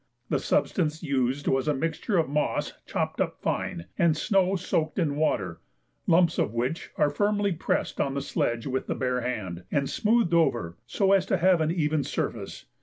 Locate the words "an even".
11.61-12.03